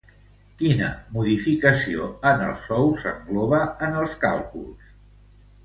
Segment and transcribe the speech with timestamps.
[0.61, 4.93] Quina modificació en els sous s'engloba en els càlculs?